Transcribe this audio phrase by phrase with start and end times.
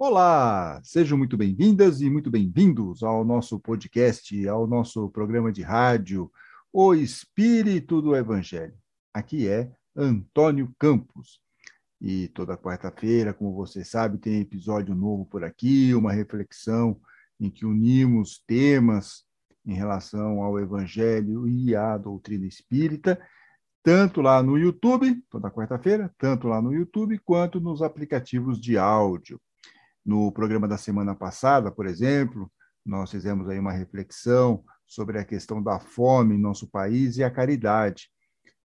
[0.00, 6.30] Olá, sejam muito bem-vindas e muito bem-vindos ao nosso podcast, ao nosso programa de rádio,
[6.72, 8.78] O Espírito do Evangelho.
[9.12, 11.40] Aqui é Antônio Campos.
[12.00, 17.00] E toda quarta-feira, como você sabe, tem episódio novo por aqui, uma reflexão
[17.40, 19.24] em que unimos temas
[19.66, 23.20] em relação ao Evangelho e à doutrina espírita,
[23.82, 29.40] tanto lá no YouTube, toda quarta-feira, tanto lá no YouTube, quanto nos aplicativos de áudio.
[30.08, 32.50] No programa da semana passada, por exemplo,
[32.82, 37.30] nós fizemos aí uma reflexão sobre a questão da fome em nosso país e a
[37.30, 38.08] caridade.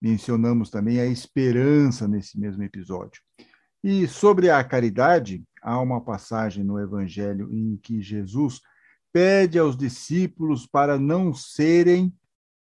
[0.03, 3.23] Mencionamos também a esperança nesse mesmo episódio.
[3.83, 8.61] E sobre a caridade, há uma passagem no Evangelho em que Jesus
[9.11, 12.15] pede aos discípulos para não serem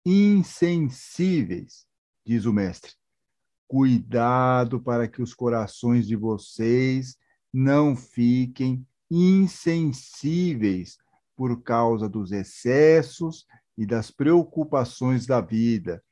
[0.05, 1.85] insensíveis,
[2.25, 2.93] diz o Mestre.
[3.67, 7.17] Cuidado para que os corações de vocês
[7.53, 10.97] não fiquem insensíveis
[11.35, 13.45] por causa dos excessos
[13.77, 16.03] e das preocupações da vida.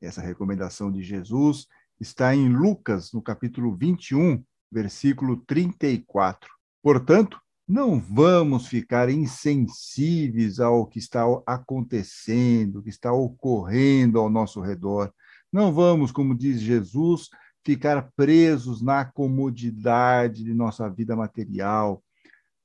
[0.00, 1.66] Essa recomendação de Jesus
[1.98, 6.50] está em Lucas, no capítulo 21, versículo 34.
[6.82, 15.10] Portanto, não vamos ficar insensíveis ao que está acontecendo, que está ocorrendo ao nosso redor.
[15.50, 17.30] Não vamos, como diz Jesus,
[17.64, 22.02] ficar presos na comodidade de nossa vida material.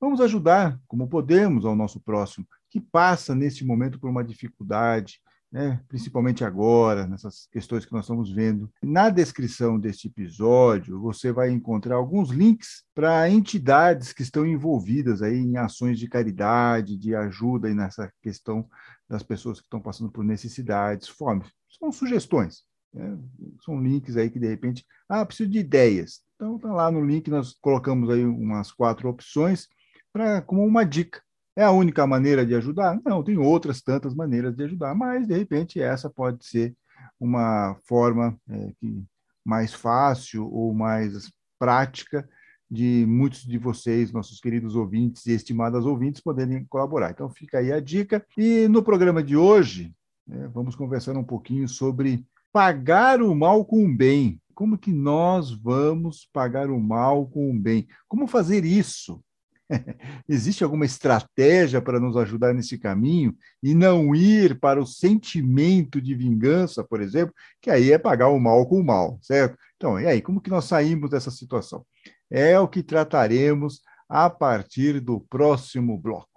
[0.00, 5.80] Vamos ajudar, como podemos, ao nosso próximo, que passa neste momento por uma dificuldade, né?
[5.88, 8.70] principalmente agora, nessas questões que nós estamos vendo.
[8.82, 15.36] Na descrição deste episódio, você vai encontrar alguns links para entidades que estão envolvidas aí
[15.36, 18.68] em ações de caridade, de ajuda aí nessa questão
[19.08, 21.44] das pessoas que estão passando por necessidades, fome.
[21.68, 22.69] São sugestões.
[22.92, 23.18] Né?
[23.64, 26.20] São links aí que, de repente, ah, preciso de ideias.
[26.36, 29.68] Então, tá lá no link, nós colocamos aí umas quatro opções
[30.12, 31.22] para como uma dica.
[31.56, 32.98] É a única maneira de ajudar?
[33.04, 36.74] Não, tem outras tantas maneiras de ajudar, mas, de repente, essa pode ser
[37.18, 39.04] uma forma é, que,
[39.44, 42.28] mais fácil ou mais prática
[42.70, 47.10] de muitos de vocês, nossos queridos ouvintes e estimadas ouvintes, poderem colaborar.
[47.10, 48.24] Então, fica aí a dica.
[48.38, 49.92] E no programa de hoje,
[50.26, 54.40] né, vamos conversar um pouquinho sobre pagar o mal com o bem.
[54.54, 57.88] Como que nós vamos pagar o mal com o bem?
[58.08, 59.22] Como fazer isso?
[60.28, 66.14] Existe alguma estratégia para nos ajudar nesse caminho e não ir para o sentimento de
[66.14, 69.56] vingança, por exemplo, que aí é pagar o mal com o mal, certo?
[69.76, 71.86] Então, e aí, como que nós saímos dessa situação?
[72.30, 76.29] É o que trataremos a partir do próximo bloco.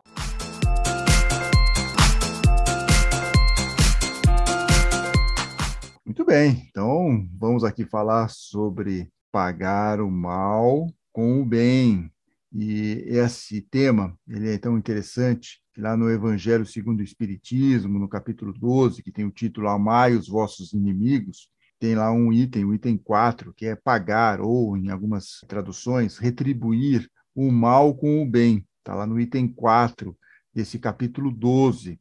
[6.13, 12.07] Muito bem, então vamos aqui falar sobre pagar o mal com o bem.
[12.53, 18.07] E esse tema ele é tão interessante que lá no Evangelho segundo o Espiritismo, no
[18.07, 22.75] capítulo 12, que tem o título Amai os vossos inimigos, tem lá um item, o
[22.75, 28.63] item 4, que é pagar, ou em algumas traduções, retribuir o mal com o bem.
[28.77, 30.15] Está lá no item 4
[30.53, 31.99] desse capítulo 12.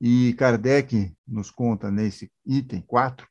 [0.00, 3.29] E Kardec nos conta nesse item 4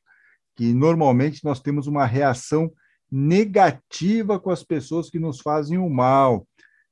[0.56, 2.70] que normalmente nós temos uma reação
[3.10, 6.46] negativa com as pessoas que nos fazem o mal,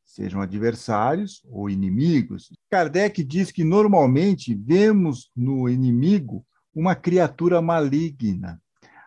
[0.04, 2.50] sejam adversários ou inimigos.
[2.70, 8.60] Kardec diz que normalmente vemos no inimigo uma criatura maligna,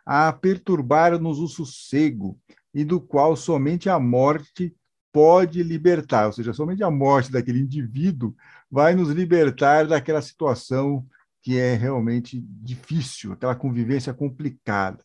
[0.05, 2.37] a perturbar-nos o sossego
[2.73, 4.75] e do qual somente a morte
[5.11, 8.33] pode libertar, ou seja, somente a morte daquele indivíduo
[8.69, 11.05] vai nos libertar daquela situação
[11.41, 15.03] que é realmente difícil, aquela convivência complicada.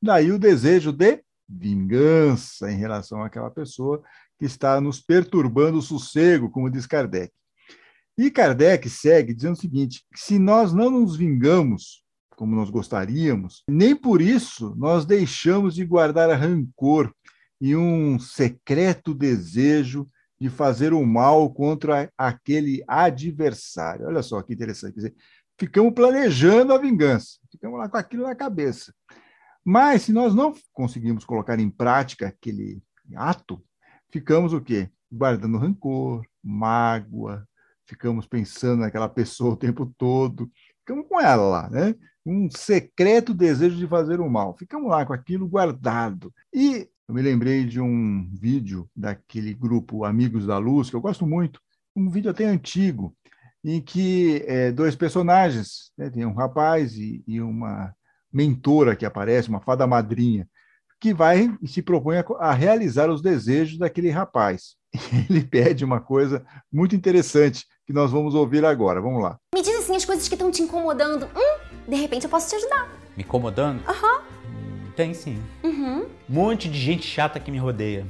[0.00, 4.02] Daí o desejo de vingança em relação àquela pessoa
[4.38, 7.32] que está nos perturbando o sossego, como diz Kardec.
[8.16, 12.04] E Kardec segue dizendo o seguinte: se nós não nos vingamos
[12.36, 17.12] como nós gostaríamos, nem por isso nós deixamos de guardar rancor
[17.60, 20.08] e um secreto desejo
[20.40, 24.06] de fazer o mal contra aquele adversário.
[24.06, 24.94] Olha só que interessante.
[24.94, 25.14] Quer dizer,
[25.58, 28.94] ficamos planejando a vingança, ficamos lá com aquilo na cabeça.
[29.64, 32.82] Mas se nós não conseguimos colocar em prática aquele
[33.16, 33.62] ato,
[34.10, 34.90] ficamos o quê?
[35.10, 37.48] Guardando rancor, mágoa,
[37.86, 41.94] ficamos pensando naquela pessoa o tempo todo, ficamos com ela lá, né?
[42.26, 44.56] Um secreto desejo de fazer o mal.
[44.56, 46.32] Ficamos lá com aquilo guardado.
[46.52, 51.26] E eu me lembrei de um vídeo daquele grupo Amigos da Luz, que eu gosto
[51.26, 51.60] muito,
[51.94, 53.14] um vídeo até antigo,
[53.64, 57.94] em que é, dois personagens, né, tem um rapaz e, e, uma
[58.30, 60.46] mentora que aparece, uma fada madrinha,
[61.00, 64.76] que vai e se propõe a, a, realizar os desejos daquele rapaz.
[65.30, 69.00] ele pede uma coisa muito interessante que nós vamos ouvir agora.
[69.00, 69.38] Vamos lá.
[69.54, 71.26] Me diz assim as coisas que estão te incomodando.
[71.34, 71.58] Hum,
[71.88, 72.88] de repente eu posso te ajudar.
[73.16, 73.82] Me incomodando?
[73.88, 74.20] Aham.
[74.20, 75.42] Hum, Tem sim.
[75.62, 76.02] Uhum.
[76.02, 78.06] Um monte de gente chata que me rodeia.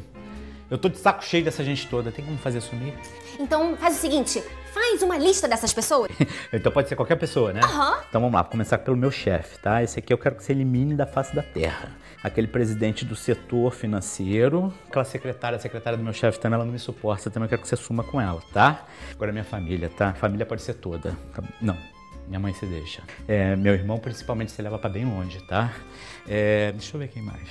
[0.70, 2.10] Eu tô de saco cheio dessa gente toda.
[2.10, 2.94] Tem como fazer sumir?
[3.38, 6.10] Então faz o seguinte, faz uma lista dessas pessoas.
[6.52, 7.60] Então pode ser qualquer pessoa, né?
[7.62, 7.98] Aham.
[8.08, 9.82] Então vamos lá, vou começar pelo meu chefe, tá?
[9.82, 11.90] Esse aqui eu quero que você elimine da face da terra.
[12.22, 16.72] Aquele presidente do setor financeiro, aquela secretária, a secretária do meu chefe também, ela não
[16.72, 18.86] me suporta, também eu quero que você suma com ela, tá?
[19.12, 20.14] Agora minha família, tá?
[20.14, 21.16] Família pode ser toda.
[21.60, 21.76] Não,
[22.28, 23.02] minha mãe se deixa.
[23.26, 25.72] É, meu irmão, principalmente, se leva pra bem longe, tá?
[26.26, 27.48] É, deixa eu ver quem mais.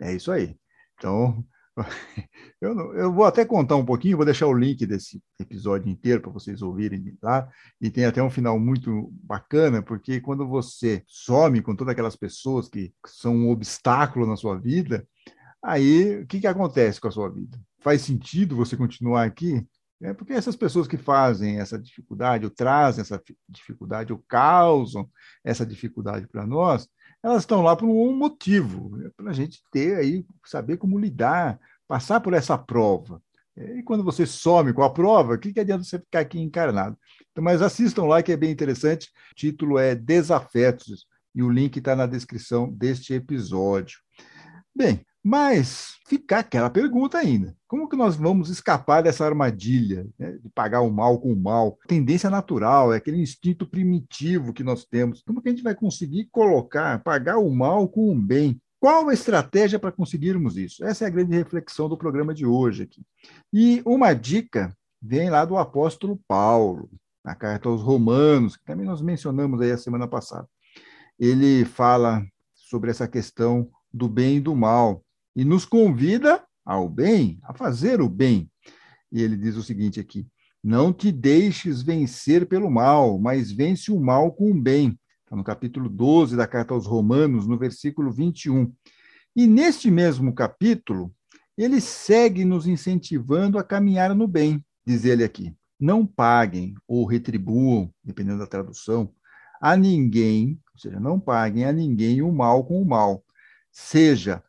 [0.00, 0.56] É isso aí.
[0.98, 1.44] Então,
[2.60, 6.20] eu, não- eu vou até contar um pouquinho, vou deixar o link desse episódio inteiro
[6.20, 7.48] para vocês ouvirem lá.
[7.80, 12.68] E tem até um final muito bacana, porque quando você some com todas aquelas pessoas
[12.68, 15.06] que são um obstáculo na sua vida,
[15.62, 17.58] aí o que, que acontece com a sua vida?
[17.80, 19.66] Faz sentido você continuar aqui?
[20.02, 25.08] É porque essas pessoas que fazem essa dificuldade, ou trazem essa fi- dificuldade, ou causam
[25.44, 26.88] essa dificuldade para nós,
[27.22, 32.20] elas estão lá por um motivo, para a gente ter aí, saber como lidar, passar
[32.20, 33.22] por essa prova.
[33.56, 36.40] É, E quando você some com a prova, o que, que adianta você ficar aqui
[36.40, 36.96] encarnado?
[37.30, 39.10] Então, mas assistam lá, que é bem interessante.
[39.32, 43.98] O título é Desafetos, e o link está na descrição deste episódio.
[44.74, 50.48] Bem, mas fica aquela pergunta ainda: como que nós vamos escapar dessa armadilha né, de
[50.48, 51.78] pagar o mal com o mal?
[51.86, 55.22] Tendência natural, é aquele instinto primitivo que nós temos.
[55.22, 58.60] Como que a gente vai conseguir colocar, pagar o mal com o bem?
[58.80, 60.84] Qual a estratégia para conseguirmos isso?
[60.84, 63.00] Essa é a grande reflexão do programa de hoje aqui.
[63.52, 66.90] E uma dica vem lá do apóstolo Paulo,
[67.24, 70.48] na carta aos Romanos, que também nós mencionamos aí a semana passada.
[71.16, 75.00] Ele fala sobre essa questão do bem e do mal
[75.34, 78.50] e nos convida ao bem, a fazer o bem.
[79.10, 80.26] E ele diz o seguinte aqui:
[80.62, 84.98] Não te deixes vencer pelo mal, mas vence o mal com o bem.
[85.24, 88.72] Está no capítulo 12 da carta aos Romanos, no versículo 21.
[89.34, 91.12] E neste mesmo capítulo,
[91.56, 95.54] ele segue nos incentivando a caminhar no bem, diz ele aqui.
[95.80, 99.12] Não paguem ou retribuam, dependendo da tradução,
[99.60, 103.24] a ninguém, ou seja, não paguem a ninguém o mal com o mal.
[103.70, 104.42] Seja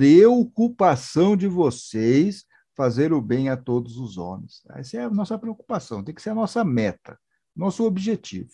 [0.00, 2.44] preocupação de vocês
[2.76, 4.62] fazer o bem a todos os homens.
[4.70, 7.18] Essa é a nossa preocupação, tem que ser a nossa meta,
[7.54, 8.50] nosso objetivo.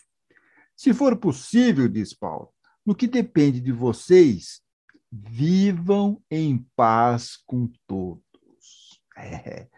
[0.76, 2.48] Se for possível, diz Paulo,
[2.86, 4.60] no que depende de vocês,
[5.10, 8.22] vivam em paz com todos.
[9.16, 9.68] É.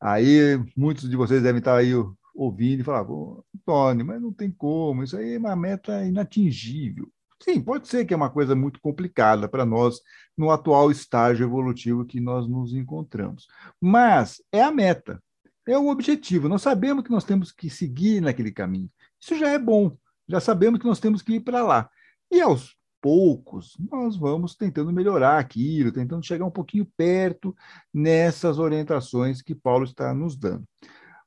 [0.00, 1.92] Aí muitos de vocês devem estar aí
[2.34, 3.06] ouvindo e falar,
[3.54, 7.08] Antônio, mas não tem como, isso aí é uma meta inatingível.
[7.44, 10.00] Sim, pode ser que é uma coisa muito complicada para nós
[10.34, 13.46] no atual estágio evolutivo que nós nos encontramos.
[13.78, 15.22] Mas é a meta,
[15.68, 16.48] é o objetivo.
[16.48, 18.90] Nós sabemos que nós temos que seguir naquele caminho.
[19.20, 19.94] Isso já é bom,
[20.26, 21.90] já sabemos que nós temos que ir para lá.
[22.30, 27.54] E aos poucos, nós vamos tentando melhorar aquilo, tentando chegar um pouquinho perto
[27.92, 30.64] nessas orientações que Paulo está nos dando.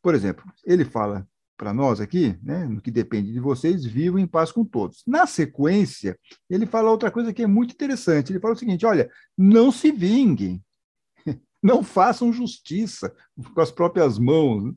[0.01, 4.27] Por exemplo, ele fala para nós aqui, né, no que depende de vocês, vivam em
[4.27, 5.01] paz com todos.
[5.05, 6.17] Na sequência,
[6.49, 8.31] ele fala outra coisa que é muito interessante.
[8.31, 10.63] Ele fala o seguinte: olha, não se vinguem,
[11.61, 13.13] não façam justiça
[13.53, 14.75] com as próprias mãos,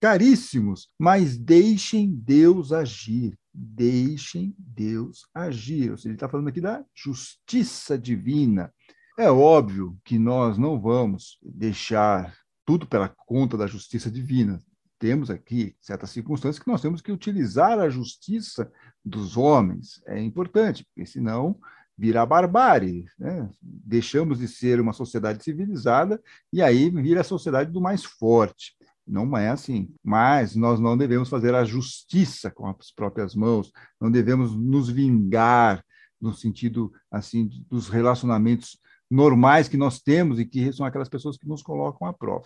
[0.00, 3.36] caríssimos, mas deixem Deus agir.
[3.52, 5.90] Deixem Deus agir.
[5.90, 8.72] Ou seja, ele está falando aqui da justiça divina.
[9.18, 12.32] É óbvio que nós não vamos deixar
[12.64, 14.60] tudo pela conta da justiça divina
[15.00, 18.70] temos aqui certas circunstâncias que nós temos que utilizar a justiça
[19.02, 20.02] dos homens.
[20.06, 21.58] É importante, porque senão
[21.96, 23.06] vira barbárie.
[23.18, 23.48] Né?
[23.60, 28.76] Deixamos de ser uma sociedade civilizada e aí vira a sociedade do mais forte.
[29.06, 29.92] Não é assim.
[30.04, 35.82] Mas nós não devemos fazer a justiça com as próprias mãos, não devemos nos vingar
[36.20, 38.78] no sentido assim dos relacionamentos
[39.10, 42.44] normais que nós temos e que são aquelas pessoas que nos colocam à prova.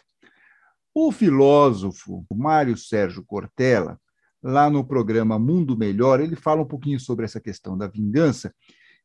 [0.94, 3.98] O filósofo Mário Sérgio Cortella,
[4.40, 8.54] lá no programa Mundo Melhor, ele fala um pouquinho sobre essa questão da vingança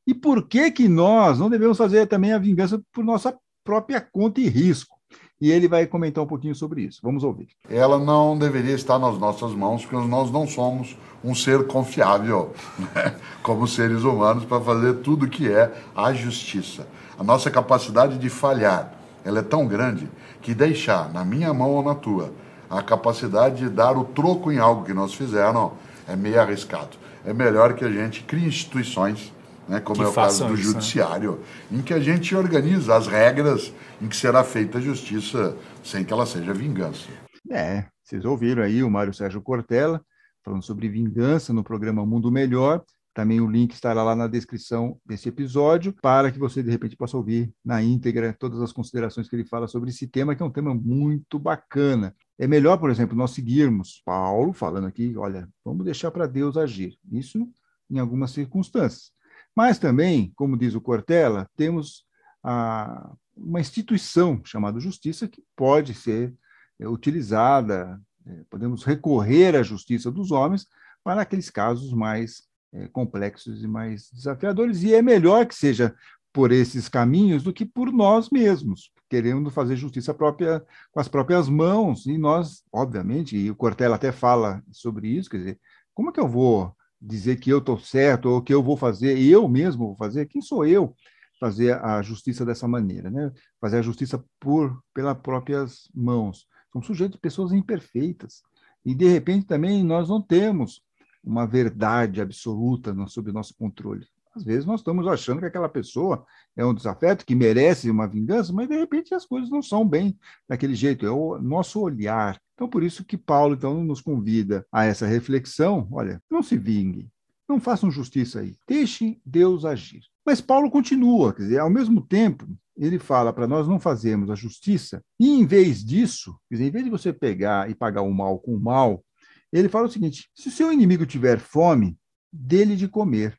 [0.06, 4.40] e por que que nós não devemos fazer também a vingança por nossa própria conta
[4.40, 4.98] e risco.
[5.42, 7.00] E ele vai comentar um pouquinho sobre isso.
[7.02, 7.48] Vamos ouvir.
[7.70, 12.54] Ela não deveria estar nas nossas mãos, porque nós não somos um ser confiável,
[12.94, 13.16] né?
[13.42, 16.86] como seres humanos, para fazer tudo que é a justiça.
[17.18, 20.10] A nossa capacidade de falhar, ela é tão grande
[20.42, 22.34] que deixar na minha mão ou na tua
[22.70, 25.74] a capacidade de dar o troco em algo que nós fizeram
[26.08, 26.98] é meio arriscado.
[27.26, 29.34] É melhor que a gente crie instituições
[29.68, 30.74] né, como que é o caso do isso, né?
[30.74, 31.80] judiciário, né?
[31.80, 33.72] em que a gente organiza as regras
[34.02, 37.08] em que será feita a justiça sem que ela seja vingança.
[37.50, 40.02] É, vocês ouviram aí o Mário Sérgio Cortella
[40.44, 42.84] falando sobre vingança no programa Mundo Melhor.
[43.14, 47.18] Também o link estará lá na descrição desse episódio, para que você, de repente, possa
[47.18, 50.52] ouvir na íntegra todas as considerações que ele fala sobre esse tema, que é um
[50.52, 52.16] tema muito bacana.
[52.38, 56.98] É melhor, por exemplo, nós seguirmos Paulo falando aqui, olha, vamos deixar para Deus agir.
[57.12, 57.50] Isso
[57.90, 59.12] em algumas circunstâncias.
[59.56, 62.06] Mas também, como diz o Cortella, temos
[62.44, 66.34] a, uma instituição chamada justiça que pode ser
[66.80, 70.68] é, utilizada, é, podemos recorrer à justiça dos homens
[71.04, 75.94] para aqueles casos mais é, complexos e mais desafiadores, e é melhor que seja
[76.32, 81.50] por esses caminhos do que por nós mesmos, querendo fazer justiça própria com as próprias
[81.50, 85.60] mãos, e nós, obviamente, e o Cortella até fala sobre isso, quer dizer,
[85.94, 89.18] como é que eu vou dizer que eu estou certo, ou que eu vou fazer,
[89.20, 90.28] eu mesmo vou fazer?
[90.28, 90.96] Quem sou eu
[91.40, 93.32] fazer a justiça dessa maneira, né?
[93.62, 96.46] Fazer a justiça por pelas próprias mãos.
[96.72, 98.44] Somos sujeitos de pessoas imperfeitas,
[98.86, 100.84] e de repente também nós não temos
[101.24, 104.06] uma verdade absoluta sob nosso controle.
[104.36, 108.54] Às vezes nós estamos achando que aquela pessoa é um desafeto, que merece uma vingança,
[108.54, 112.40] mas de repente as coisas não são bem daquele jeito, é o nosso olhar.
[112.54, 117.10] Então, por isso que Paulo então, nos convida a essa reflexão: olha, não se vingue,
[117.48, 120.02] não façam justiça aí, deixem Deus agir.
[120.26, 122.48] Mas Paulo continua, quer dizer, ao mesmo tempo,
[122.78, 126.72] ele fala para nós não fazermos a justiça, e em vez disso, quer dizer, em
[126.72, 129.04] vez de você pegar e pagar o mal com o mal,
[129.52, 131.98] ele fala o seguinte: se o seu inimigo tiver fome,
[132.32, 133.38] dele de comer.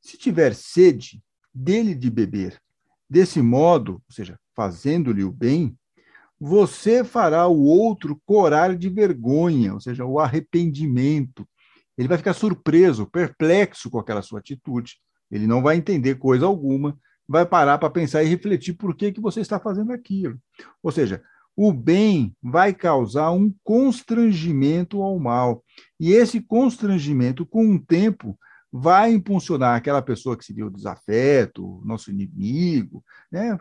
[0.00, 2.60] Se tiver sede, dele de beber.
[3.08, 5.76] Desse modo, ou seja, fazendo-lhe o bem,
[6.38, 11.46] você fará o outro corar de vergonha, ou seja, o arrependimento.
[11.98, 14.96] Ele vai ficar surpreso, perplexo com aquela sua atitude.
[15.30, 16.98] Ele não vai entender coisa alguma,
[17.28, 20.40] vai parar para pensar e refletir por que, que você está fazendo aquilo.
[20.82, 21.22] Ou seja,
[21.56, 25.64] o bem vai causar um constrangimento ao mal.
[25.98, 28.38] E esse constrangimento, com o tempo,
[28.72, 33.58] vai impulsionar aquela pessoa que seria o desafeto, nosso inimigo, né?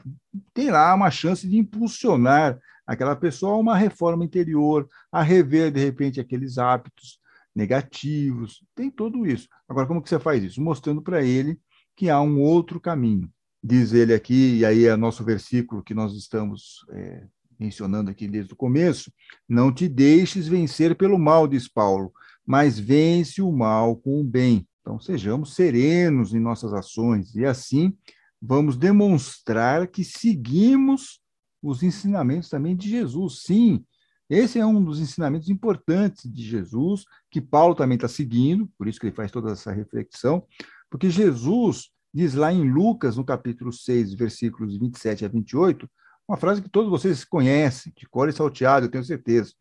[0.53, 5.79] tem lá uma chance de impulsionar aquela pessoa a uma reforma interior, a rever, de
[5.79, 7.19] repente, aqueles hábitos
[7.55, 9.48] negativos, tem tudo isso.
[9.67, 10.62] Agora, como que você faz isso?
[10.62, 11.60] Mostrando para ele
[11.96, 13.29] que há um outro caminho.
[13.62, 17.27] Diz ele aqui, e aí é nosso versículo que nós estamos é,
[17.60, 19.12] mencionando aqui desde o começo,
[19.48, 22.12] não te deixes vencer pelo mal, diz Paulo,
[22.46, 24.68] mas vence o mal com o bem.
[24.82, 27.94] Então, sejamos serenos em nossas ações e assim
[28.42, 31.20] vamos demonstrar que seguimos
[31.62, 33.44] os ensinamentos também de Jesus.
[33.44, 33.84] Sim,
[34.30, 39.00] esse é um dos ensinamentos importantes de Jesus, que Paulo também está seguindo, por isso
[39.00, 40.46] que ele faz toda essa reflexão,
[40.89, 45.89] porque Jesus diz lá em Lucas, no capítulo 6, versículos 27 a 28,
[46.30, 49.52] uma frase que todos vocês conhecem, de cor e salteado, eu tenho certeza.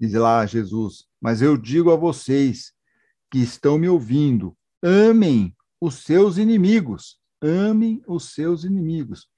[0.00, 2.72] Diz lá Jesus: Mas eu digo a vocês
[3.30, 9.28] que estão me ouvindo, amem os seus inimigos, amem os seus inimigos,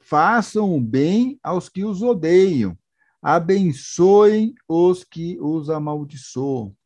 [0.00, 2.76] façam o bem aos que os odeiam,
[3.22, 6.76] abençoem os que os amaldiçoam,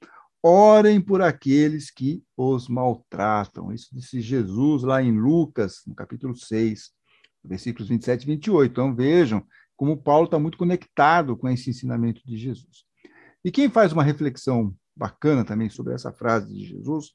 [0.41, 3.73] orem por aqueles que os maltratam.
[3.73, 6.95] Isso disse Jesus lá em Lucas, no capítulo 6
[7.47, 8.71] versículos 27 e 28.
[8.71, 9.45] Então vejam
[9.77, 12.85] como Paulo está muito conectado com esse ensinamento de Jesus.
[13.45, 17.13] E quem faz uma reflexão bacana também sobre essa frase de Jesus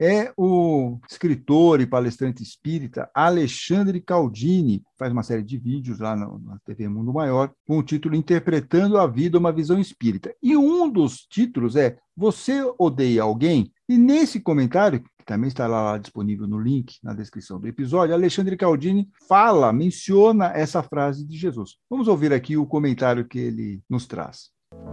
[0.00, 6.58] é o escritor e palestrante espírita Alexandre Caldini, faz uma série de vídeos lá na
[6.64, 10.34] TV Mundo Maior, com o título Interpretando a Vida, uma Visão Espírita.
[10.42, 13.72] E um dos títulos é Você odeia alguém?
[13.88, 18.56] E nesse comentário, que também está lá disponível no link na descrição do episódio, Alexandre
[18.56, 21.76] Caldini fala, menciona essa frase de Jesus.
[21.90, 24.50] Vamos ouvir aqui o comentário que ele nos traz.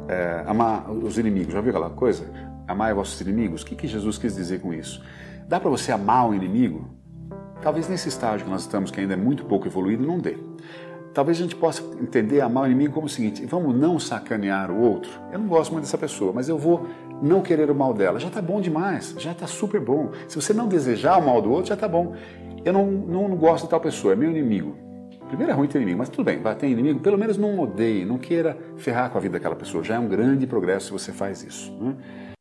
[0.07, 2.56] É, amar os inimigos, já viu aquela coisa?
[2.67, 3.61] Amar vossos inimigos?
[3.61, 5.01] O que, que Jesus quis dizer com isso?
[5.47, 6.89] Dá para você amar o inimigo?
[7.61, 10.37] Talvez nesse estágio que nós estamos, que ainda é muito pouco evoluído, não dê.
[11.13, 14.79] Talvez a gente possa entender amar o inimigo como o seguinte: vamos não sacanear o
[14.79, 15.09] outro.
[15.31, 16.87] Eu não gosto muito dessa pessoa, mas eu vou
[17.21, 18.19] não querer o mal dela.
[18.19, 20.11] Já está bom demais, já está super bom.
[20.27, 22.13] Se você não desejar o mal do outro, já está bom.
[22.63, 24.75] Eu não, não, não gosto de tal pessoa, é meu inimigo.
[25.27, 28.05] Primeiro é ruim ter inimigo, mas tudo bem, vai ter inimigo, pelo menos não odeie,
[28.05, 29.83] não queira ferrar com a vida daquela pessoa.
[29.83, 31.75] Já é um grande progresso se você faz isso.
[31.81, 31.95] Né?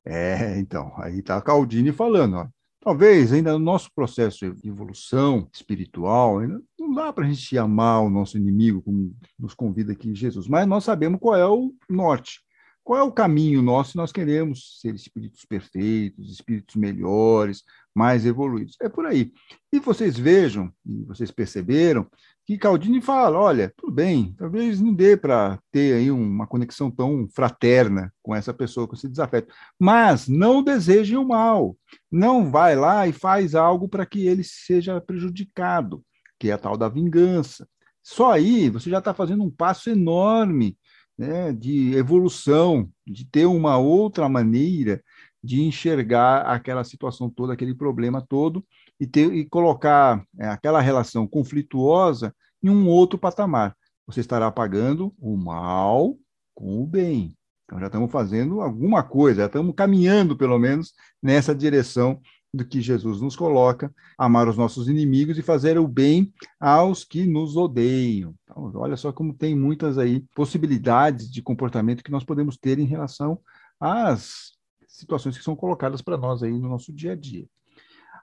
[0.06, 2.46] É, então, aí está Caldini falando, ó.
[2.80, 8.02] Talvez ainda no nosso processo de evolução espiritual, ainda não dá para a gente amar
[8.02, 12.45] o nosso inimigo, como nos convida aqui Jesus, mas nós sabemos qual é o norte.
[12.86, 18.76] Qual é o caminho nosso se nós queremos ser espíritos perfeitos, espíritos melhores, mais evoluídos.
[18.80, 19.32] É por aí.
[19.72, 22.06] E vocês vejam, e vocês perceberam,
[22.46, 27.26] que Caldini fala: olha, tudo bem, talvez não dê para ter aí uma conexão tão
[27.28, 31.76] fraterna com essa pessoa, com esse desafeto, mas não desejem o mal.
[32.08, 36.04] Não vai lá e faz algo para que ele seja prejudicado,
[36.38, 37.66] que é a tal da vingança.
[38.00, 40.78] Só aí você já está fazendo um passo enorme
[41.18, 45.02] né, de evolução, de ter uma outra maneira
[45.42, 48.64] de enxergar aquela situação toda, aquele problema todo,
[48.98, 53.76] e, ter, e colocar é, aquela relação conflituosa em um outro patamar.
[54.06, 56.16] Você estará pagando o mal
[56.54, 57.36] com o bem.
[57.64, 60.92] Então já estamos fazendo alguma coisa, já estamos caminhando, pelo menos,
[61.22, 62.20] nessa direção
[62.52, 67.26] do que Jesus nos coloca, amar os nossos inimigos e fazer o bem aos que
[67.26, 68.34] nos odeiam.
[68.44, 72.86] Então, olha só como tem muitas aí possibilidades de comportamento que nós podemos ter em
[72.86, 73.38] relação
[73.78, 74.52] às
[74.86, 77.46] situações que são colocadas para nós aí no nosso dia a dia.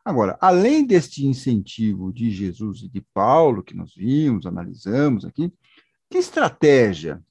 [0.04, 5.54] Agora, além deste incentivo de Jesus e de Paulo, que nós vimos, analisamos aqui,
[6.10, 7.22] que estratégia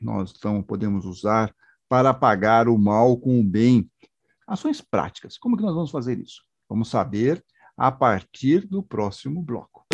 [0.00, 1.54] nós então podemos usar
[1.88, 3.90] para apagar o mal com o bem
[4.50, 5.38] Ações práticas.
[5.38, 6.42] Como que nós vamos fazer isso?
[6.68, 7.40] Vamos saber
[7.76, 9.86] a partir do próximo bloco.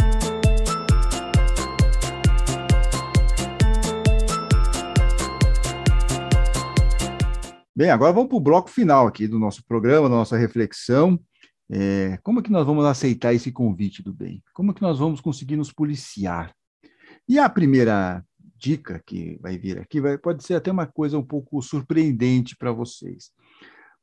[7.76, 11.20] Bem, agora vamos para o bloco final aqui do nosso programa, da nossa reflexão.
[11.70, 14.42] É, como que nós vamos aceitar esse convite do bem?
[14.54, 16.56] Como que nós vamos conseguir nos policiar?
[17.28, 18.24] E a primeira
[18.56, 22.72] dica que vai vir aqui vai, pode ser até uma coisa um pouco surpreendente para
[22.72, 23.30] vocês.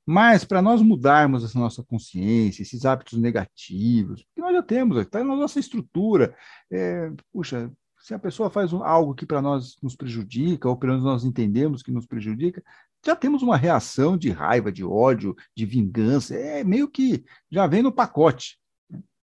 [0.05, 5.23] Mas para nós mudarmos essa nossa consciência, esses hábitos negativos, que nós já temos, está
[5.23, 6.35] na nossa estrutura.
[6.71, 11.05] É, puxa, se a pessoa faz algo que para nós nos prejudica, ou pelo menos
[11.05, 12.61] nós entendemos que nos prejudica,
[13.05, 16.35] já temos uma reação de raiva, de ódio, de vingança.
[16.35, 18.57] É meio que já vem no pacote.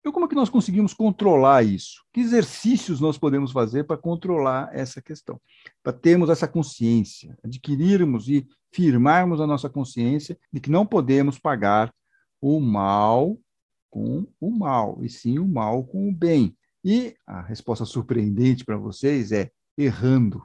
[0.04, 2.04] Então, como é que nós conseguimos controlar isso?
[2.12, 5.40] Que exercícios nós podemos fazer para controlar essa questão?
[5.82, 11.94] Para termos essa consciência, adquirirmos e firmarmos a nossa consciência de que não podemos pagar
[12.42, 13.40] o mal
[13.90, 16.54] com o mal, e sim o mal com o bem.
[16.84, 20.44] E a resposta surpreendente para vocês é errando.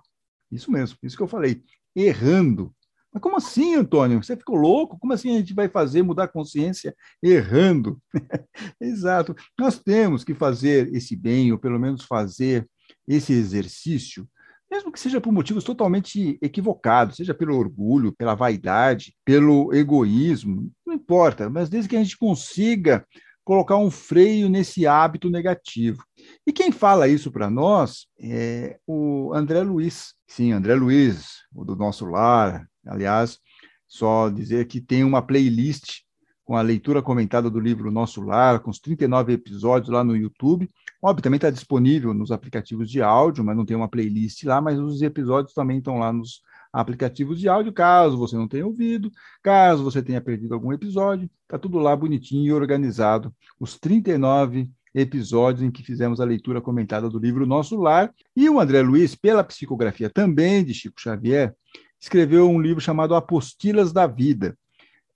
[0.52, 1.64] Isso mesmo, isso que eu falei,
[1.96, 2.72] errando.
[3.12, 4.22] Mas como assim, Antônio?
[4.22, 4.98] Você ficou louco?
[4.98, 8.00] Como assim a gente vai fazer mudar a consciência errando?
[8.80, 9.34] Exato.
[9.58, 12.68] Nós temos que fazer esse bem, ou pelo menos fazer
[13.06, 14.28] esse exercício,
[14.70, 20.94] mesmo que seja por motivos totalmente equivocados, seja pelo orgulho, pela vaidade, pelo egoísmo, não
[20.94, 23.06] importa, mas desde que a gente consiga
[23.48, 26.04] colocar um freio nesse hábito negativo.
[26.46, 30.12] E quem fala isso para nós é o André Luiz.
[30.26, 33.38] Sim, André Luiz, o do nosso lar, Aliás,
[33.86, 36.02] só dizer que tem uma playlist
[36.44, 40.68] com a leitura comentada do livro Nosso Lar, com os 39 episódios lá no YouTube.
[41.02, 44.78] Óbvio, também está disponível nos aplicativos de áudio, mas não tem uma playlist lá, mas
[44.78, 49.10] os episódios também estão lá nos aplicativos de áudio, caso você não tenha ouvido,
[49.42, 53.34] caso você tenha perdido algum episódio, está tudo lá bonitinho e organizado.
[53.60, 58.12] Os 39 episódios em que fizemos a leitura comentada do livro Nosso Lar.
[58.34, 61.54] E o André Luiz, pela psicografia também de Chico Xavier,
[62.00, 64.56] escreveu um livro chamado Apostilas da Vida.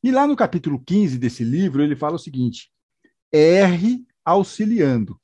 [0.03, 2.71] E lá no capítulo 15 desse livro, ele fala o seguinte:
[3.33, 5.19] R auxiliando.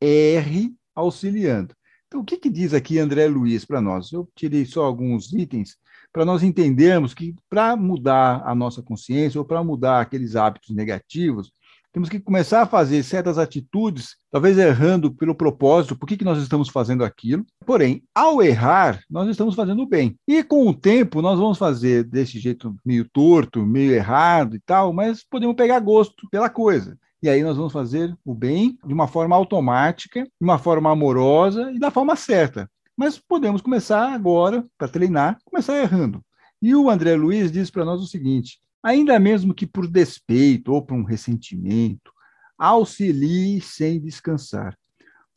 [0.00, 1.74] R auxiliando.
[2.06, 4.12] Então, o que, que diz aqui André Luiz para nós?
[4.12, 5.76] Eu tirei só alguns itens
[6.12, 11.52] para nós entendermos que para mudar a nossa consciência ou para mudar aqueles hábitos negativos,
[11.94, 16.42] temos que começar a fazer certas atitudes, talvez errando pelo propósito, por que, que nós
[16.42, 17.46] estamos fazendo aquilo.
[17.64, 20.18] Porém, ao errar, nós estamos fazendo bem.
[20.26, 24.92] E com o tempo, nós vamos fazer desse jeito meio torto, meio errado e tal,
[24.92, 26.98] mas podemos pegar gosto pela coisa.
[27.22, 31.70] E aí nós vamos fazer o bem de uma forma automática, de uma forma amorosa
[31.70, 32.68] e da forma certa.
[32.96, 36.20] Mas podemos começar agora, para treinar, começar errando.
[36.60, 40.82] E o André Luiz diz para nós o seguinte: ainda mesmo que por despeito ou
[40.82, 42.12] por um ressentimento,
[42.58, 44.78] auxilie sem descansar,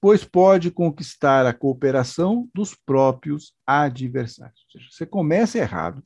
[0.02, 4.66] pois pode conquistar a cooperação dos próprios adversários.
[4.66, 6.04] Ou seja, você começa errado,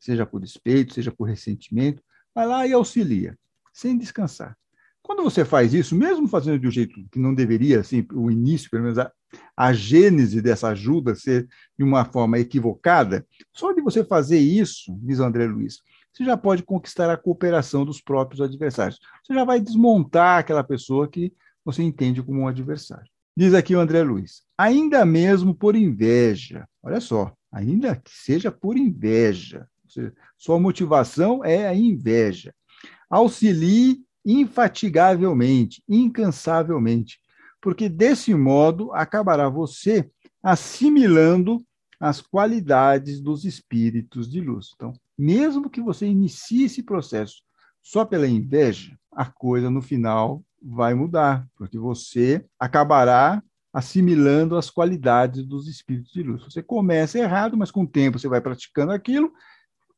[0.00, 2.02] seja por despeito, seja por ressentimento,
[2.34, 3.38] vai lá e auxilia,
[3.72, 4.56] sem descansar.
[5.00, 8.68] Quando você faz isso, mesmo fazendo de um jeito que não deveria, assim, o início,
[8.68, 9.10] pelo menos a,
[9.56, 11.48] a gênese dessa ajuda ser
[11.78, 15.78] de uma forma equivocada, só de você fazer isso, diz André Luiz,
[16.12, 18.98] você já pode conquistar a cooperação dos próprios adversários.
[19.24, 21.32] Você já vai desmontar aquela pessoa que
[21.64, 23.10] você entende como um adversário.
[23.36, 28.76] Diz aqui o André Luiz, ainda mesmo por inveja, olha só, ainda que seja por
[28.76, 29.66] inveja,
[30.36, 32.54] Sua motivação é a inveja.
[33.08, 37.18] Auxilie infatigavelmente, incansavelmente,
[37.60, 40.08] porque desse modo acabará você
[40.42, 41.64] assimilando
[41.98, 44.70] as qualidades dos espíritos de luz.
[44.74, 47.42] Então, mesmo que você inicie esse processo
[47.82, 55.44] só pela inveja, a coisa no final vai mudar, porque você acabará assimilando as qualidades
[55.44, 56.42] dos espíritos de luz.
[56.44, 59.30] Você começa errado, mas com o tempo você vai praticando aquilo,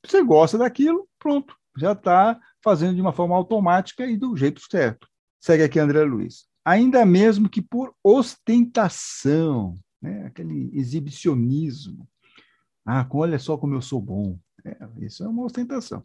[0.04, 5.06] você gosta daquilo, pronto, já está fazendo de uma forma automática e do jeito certo.
[5.40, 6.46] Segue aqui André Luiz.
[6.64, 12.08] Ainda mesmo que por ostentação, né, aquele exibicionismo.
[12.84, 14.36] Ah, olha só como eu sou bom.
[14.64, 16.04] É, isso é uma ostentação.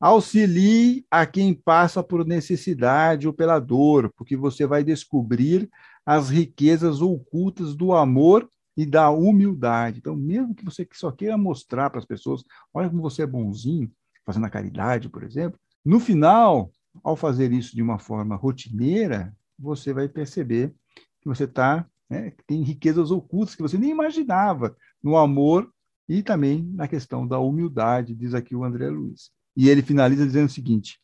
[0.00, 5.68] Auxilie a quem passa por necessidade ou pela dor, porque você vai descobrir
[6.04, 9.98] as riquezas ocultas do amor e da humildade.
[9.98, 12.42] Então, mesmo que você só queira mostrar para as pessoas,
[12.72, 13.90] olha como você é bonzinho,
[14.26, 16.70] fazendo a caridade, por exemplo, no final,
[17.02, 20.74] ao fazer isso de uma forma rotineira, você vai perceber
[21.20, 25.70] que você está né, tem riquezas ocultas que você nem imaginava no amor
[26.08, 29.30] e também na questão da humildade, diz aqui o André Luiz.
[29.56, 31.00] E ele finaliza dizendo o seguinte: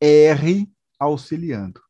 [0.00, 1.80] erre auxiliando.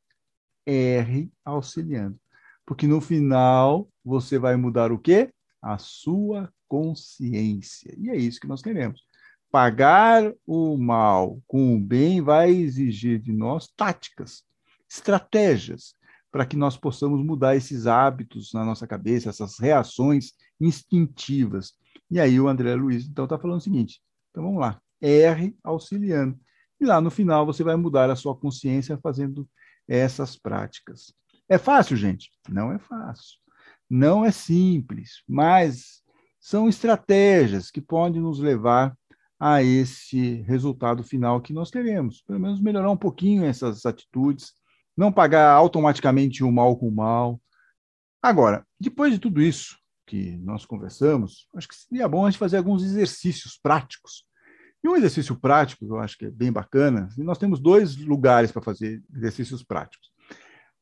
[0.67, 2.19] Erre auxiliando.
[2.65, 5.33] Porque no final você vai mudar o quê?
[5.61, 7.95] A sua consciência.
[7.99, 9.03] E é isso que nós queremos.
[9.51, 14.43] Pagar o mal com o bem vai exigir de nós táticas,
[14.89, 15.95] estratégias,
[16.31, 21.75] para que nós possamos mudar esses hábitos na nossa cabeça, essas reações instintivas.
[22.13, 26.39] E aí o André Luiz, então, está falando o seguinte, então vamos lá, R auxiliando.
[26.79, 29.49] E lá no final você vai mudar a sua consciência fazendo
[29.89, 31.15] essas práticas.
[31.49, 32.31] É fácil, gente?
[32.51, 33.39] Não é fácil.
[33.89, 36.03] Não é simples, mas
[36.39, 38.95] são estratégias que podem nos levar
[39.41, 42.21] a esse resultado final que nós queremos.
[42.27, 44.53] Pelo menos melhorar um pouquinho essas atitudes,
[44.95, 47.41] não pagar automaticamente o mal com o mal.
[48.21, 49.81] Agora, depois de tudo isso
[50.13, 54.27] que nós conversamos, acho que seria bom a gente fazer alguns exercícios práticos.
[54.85, 58.53] E um exercício prático, que eu acho que é bem bacana, nós temos dois lugares
[58.53, 60.11] para fazer exercícios práticos.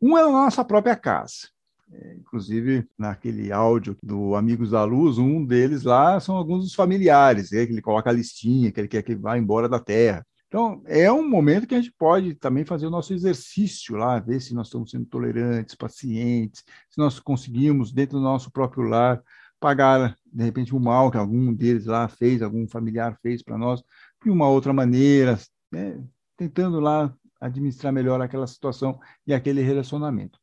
[0.03, 1.49] Um é na nossa própria casa.
[1.93, 7.53] É, inclusive, naquele áudio do Amigos da Luz, um deles lá são alguns dos familiares,
[7.53, 10.27] é, que ele coloca a listinha, que ele quer que vá embora da Terra.
[10.51, 14.41] Então, é um momento que a gente pode também fazer o nosso exercício lá, ver
[14.41, 19.23] se nós estamos sendo tolerantes, pacientes, se nós conseguimos, dentro do nosso próprio lar,
[19.61, 23.81] pagar, de repente, o mal que algum deles lá fez, algum familiar fez para nós,
[24.25, 25.39] de uma outra maneira,
[25.71, 26.03] né?
[26.37, 30.37] tentando lá administrar melhor aquela situação e aquele relacionamento.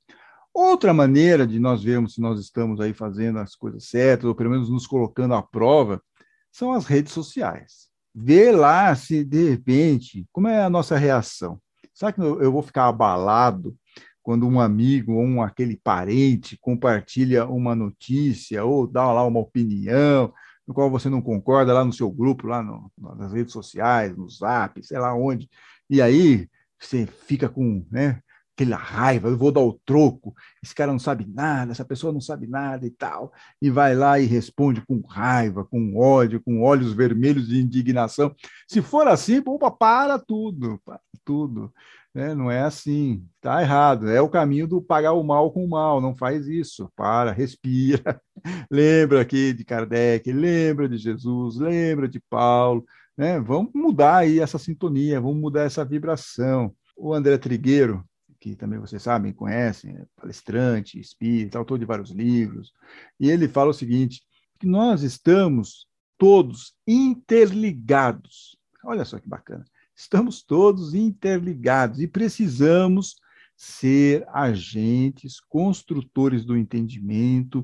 [0.54, 4.52] Outra maneira de nós vermos se nós estamos aí fazendo as coisas certas, ou pelo
[4.52, 6.02] menos nos colocando à prova,
[6.50, 7.87] são as redes sociais
[8.20, 11.60] ver lá se de repente, como é a nossa reação.
[11.94, 13.76] Será que eu vou ficar abalado
[14.24, 20.34] quando um amigo ou um, aquele parente compartilha uma notícia ou dá lá uma opinião
[20.68, 24.28] no qual você não concorda lá no seu grupo, lá no, nas redes sociais, no
[24.30, 25.50] Zap, sei lá onde,
[25.90, 28.20] e aí você fica com, né,
[28.58, 32.20] aquela raiva, eu vou dar o troco, esse cara não sabe nada, essa pessoa não
[32.20, 36.92] sabe nada e tal, e vai lá e responde com raiva, com ódio, com olhos
[36.92, 38.36] vermelhos de indignação.
[38.68, 41.72] Se for assim, opa, para tudo, para tudo.
[42.14, 42.34] Né?
[42.34, 44.10] Não é assim, está errado.
[44.10, 46.92] É o caminho do pagar o mal com o mal, não faz isso.
[46.96, 48.20] Para, respira,
[48.72, 52.84] lembra aqui de Kardec, lembra de Jesus, lembra de Paulo.
[53.16, 53.40] Né?
[53.40, 56.74] Vamos mudar aí essa sintonia, vamos mudar essa vibração.
[56.96, 58.04] O André Trigueiro,
[58.40, 62.74] que também vocês sabem, conhecem, é palestrante, espírita, autor de vários livros,
[63.20, 64.22] e ele fala o seguinte,
[64.60, 68.58] que nós estamos todos interligados.
[68.84, 69.66] Olha só que bacana.
[69.96, 73.16] Estamos todos interligados e precisamos
[73.56, 77.64] ser agentes construtores do entendimento,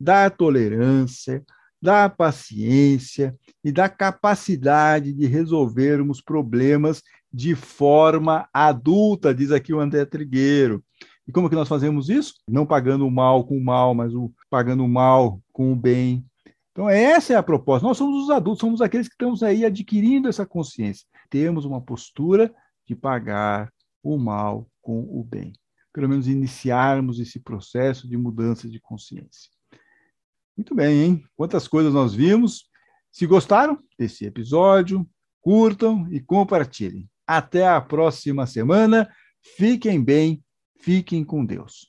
[0.00, 1.44] da tolerância,
[1.80, 7.02] da paciência e da capacidade de resolvermos problemas
[7.34, 10.84] de forma adulta, diz aqui o André Trigueiro.
[11.26, 12.34] E como que nós fazemos isso?
[12.48, 16.24] Não pagando o mal com o mal, mas o, pagando o mal com o bem.
[16.70, 17.84] Então, essa é a proposta.
[17.84, 21.04] Nós somos os adultos, somos aqueles que estamos aí adquirindo essa consciência.
[21.28, 22.54] Temos uma postura
[22.86, 25.52] de pagar o mal com o bem.
[25.92, 29.50] Pelo menos iniciarmos esse processo de mudança de consciência.
[30.56, 31.24] Muito bem, hein?
[31.34, 32.68] Quantas coisas nós vimos.
[33.10, 35.04] Se gostaram desse episódio,
[35.40, 37.08] curtam e compartilhem.
[37.26, 39.08] Até a próxima semana.
[39.56, 40.42] Fiquem bem,
[40.80, 41.88] fiquem com Deus.